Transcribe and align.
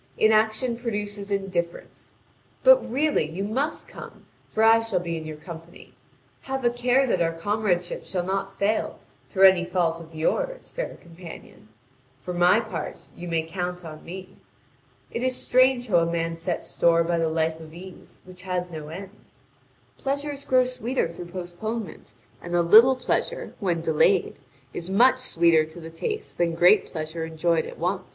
Inaction 0.17 0.77
produces 0.77 1.29
indifference. 1.29 2.13
But, 2.63 2.79
really, 2.91 3.29
you 3.29 3.43
must 3.43 3.87
come, 3.87 4.25
for 4.49 4.63
I 4.63 4.79
shall 4.79 4.99
be 4.99 5.15
in 5.15 5.27
your 5.27 5.37
company. 5.37 5.93
Have 6.41 6.65
a 6.65 6.71
care 6.71 7.05
that 7.05 7.21
our 7.21 7.31
comradeship 7.33 8.03
shall 8.07 8.23
not 8.23 8.57
fail 8.57 8.97
through 9.29 9.43
any 9.47 9.63
fault 9.63 9.99
of 10.01 10.15
yours, 10.15 10.71
fair 10.71 10.95
companion; 10.95 11.67
for 12.19 12.33
my 12.33 12.59
part, 12.59 13.05
you 13.15 13.27
may 13.27 13.43
count 13.43 13.85
on 13.85 14.03
me. 14.03 14.37
It 15.11 15.21
is 15.21 15.35
strange 15.37 15.87
how 15.87 15.97
a 15.99 16.11
man 16.11 16.35
sets 16.35 16.67
store 16.67 17.03
by 17.03 17.19
the 17.19 17.29
life 17.29 17.59
of 17.59 17.71
ease 17.71 18.21
which 18.25 18.41
has 18.41 18.71
no 18.71 18.87
end. 18.87 19.25
Pleasures 19.99 20.45
grow 20.45 20.63
sweeter 20.63 21.07
through 21.09 21.25
postponement; 21.29 22.15
and 22.41 22.55
a 22.55 22.63
little 22.63 22.95
pleasure, 22.95 23.53
when 23.59 23.81
delayed, 23.81 24.39
is 24.73 24.89
much 24.89 25.19
sweeter 25.19 25.63
to 25.65 25.79
the 25.79 25.91
taste 25.91 26.39
than 26.39 26.55
great 26.55 26.87
pleasure 26.87 27.23
enjoyed 27.23 27.67
at 27.67 27.77
once. 27.77 28.01